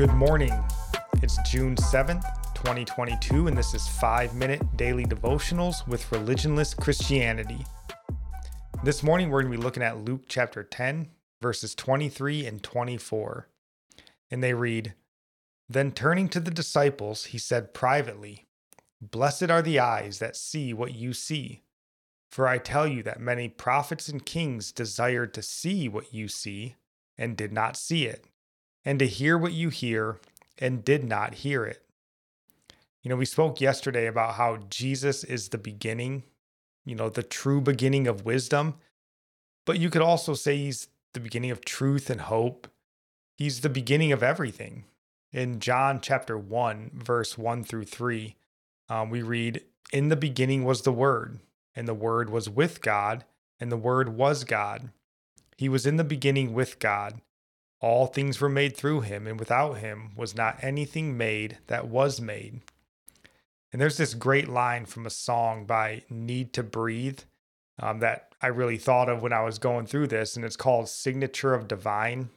[0.00, 0.64] Good morning.
[1.22, 7.66] It's June 7th, 2022, and this is 5 Minute Daily Devotionals with Religionless Christianity.
[8.82, 11.10] This morning, we're going to be looking at Luke chapter 10,
[11.42, 13.50] verses 23 and 24.
[14.30, 14.94] And they read
[15.68, 18.46] Then turning to the disciples, he said privately,
[19.02, 21.60] Blessed are the eyes that see what you see.
[22.30, 26.76] For I tell you that many prophets and kings desired to see what you see
[27.18, 28.29] and did not see it,
[28.84, 30.18] and to hear what you hear
[30.58, 31.82] and did not hear it.
[33.02, 36.24] You know, we spoke yesterday about how Jesus is the beginning,
[36.84, 38.74] you know, the true beginning of wisdom,
[39.64, 42.68] but you could also say he's the beginning of truth and hope.
[43.36, 44.84] He's the beginning of everything.
[45.32, 48.36] In John chapter 1, verse 1 through 3,
[48.88, 49.62] um, we read,
[49.92, 51.38] In the beginning was the Word,
[51.74, 53.24] and the Word was with God,
[53.58, 54.90] and the Word was God.
[55.56, 57.20] He was in the beginning with God.
[57.80, 62.20] All things were made through him, and without him was not anything made that was
[62.20, 62.60] made.
[63.72, 67.20] And there's this great line from a song by Need to Breathe
[67.80, 70.88] um, that I really thought of when I was going through this, and it's called
[70.88, 72.30] Signature of Divine.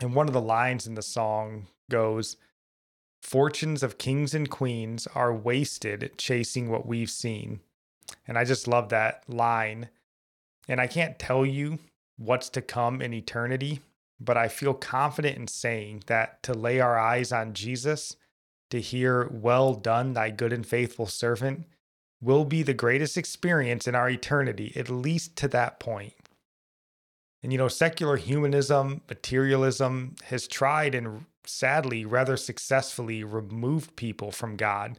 [0.00, 2.36] And one of the lines in the song goes,
[3.22, 7.60] Fortunes of kings and queens are wasted chasing what we've seen.
[8.26, 9.88] And I just love that line.
[10.68, 11.78] And I can't tell you
[12.18, 13.80] what's to come in eternity,
[14.20, 18.16] but I feel confident in saying that to lay our eyes on Jesus,
[18.70, 21.66] to hear, Well done, thy good and faithful servant,
[22.20, 26.14] will be the greatest experience in our eternity, at least to that point.
[27.42, 34.56] And you know, secular humanism, materialism has tried and sadly, rather successfully removed people from
[34.56, 34.98] God.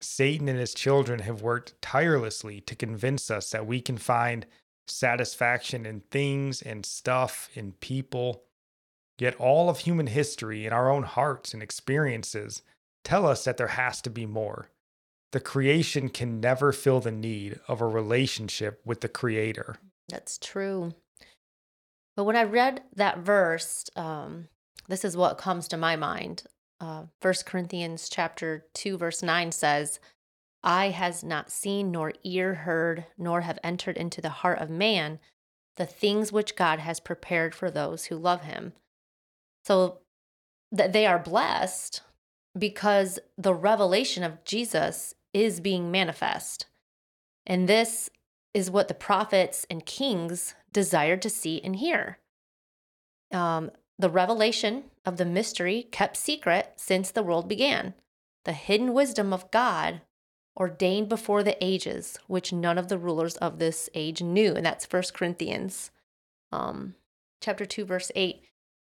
[0.00, 4.46] Satan and his children have worked tirelessly to convince us that we can find
[4.90, 8.42] satisfaction in things and stuff and people.
[9.18, 12.62] Yet all of human history and our own hearts and experiences
[13.04, 14.70] tell us that there has to be more.
[15.32, 19.76] The creation can never fill the need of a relationship with the Creator.
[20.08, 20.94] That's true.
[22.16, 24.48] But when I read that verse, um,
[24.88, 26.44] this is what comes to my mind.
[26.80, 30.00] Uh, 1 Corinthians chapter 2, verse 9 says,
[30.62, 35.20] Eye has not seen, nor ear heard, nor have entered into the heart of man
[35.76, 38.72] the things which God has prepared for those who love him.
[39.64, 39.98] So
[40.72, 42.02] that they are blessed
[42.58, 46.66] because the revelation of Jesus is being manifest.
[47.46, 48.10] And this
[48.52, 52.18] is what the prophets and kings desired to see and hear.
[53.32, 57.94] Um, the revelation of the mystery kept secret since the world began,
[58.44, 60.00] the hidden wisdom of God
[60.58, 64.54] ordained before the ages, which none of the rulers of this age knew.
[64.54, 65.90] And that's 1 Corinthians
[66.50, 66.94] um,
[67.40, 68.42] chapter 2, verse 8.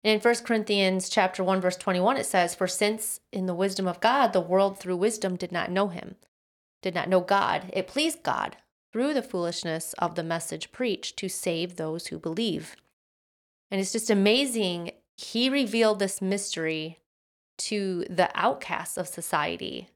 [0.04, 3.86] And in 1 Corinthians chapter 1, verse 21, it says, For since in the wisdom
[3.86, 6.16] of God, the world through wisdom did not know him,
[6.82, 8.56] did not know God, it pleased God
[8.92, 12.76] through the foolishness of the message preached to save those who believe.
[13.70, 14.90] And it's just amazing.
[15.16, 16.98] He revealed this mystery
[17.58, 19.88] to the outcasts of society,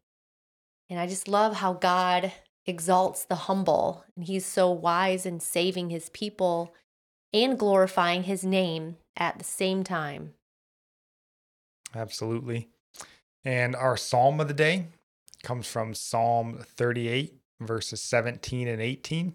[0.89, 2.33] and I just love how God
[2.67, 4.05] exalts the humble.
[4.15, 6.75] And he's so wise in saving his people
[7.33, 10.35] and glorifying his name at the same time.
[11.95, 12.69] Absolutely.
[13.45, 14.87] And our psalm of the day
[15.43, 19.35] comes from Psalm 38, verses 17 and 18.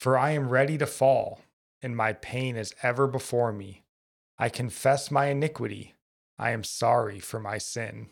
[0.00, 1.40] For I am ready to fall,
[1.82, 3.82] and my pain is ever before me.
[4.38, 5.94] I confess my iniquity.
[6.38, 8.06] I am sorry for my sin.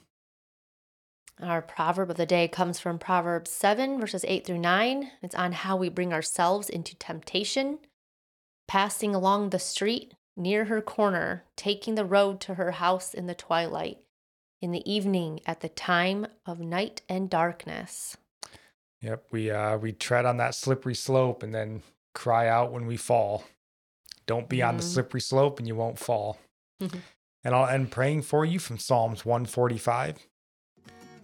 [1.40, 5.10] Our proverb of the day comes from Proverbs 7, verses 8 through 9.
[5.22, 7.78] It's on how we bring ourselves into temptation.
[8.66, 13.34] Passing along the street near her corner, taking the road to her house in the
[13.34, 13.98] twilight,
[14.60, 18.16] in the evening at the time of night and darkness.
[19.00, 21.82] Yep, we uh we tread on that slippery slope and then
[22.14, 23.44] cry out when we fall.
[24.26, 24.68] Don't be mm-hmm.
[24.68, 24.90] on the mm-hmm.
[24.90, 26.38] slippery slope and you won't fall.
[26.80, 26.90] and
[27.44, 30.27] I'll end praying for you from Psalms 145.